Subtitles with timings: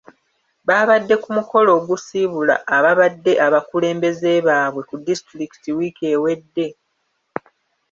[0.67, 6.67] Baabadde ku mukolo ogusiibula ababadde abakulembeze baabwe ku disitulikiti wiiki ewedde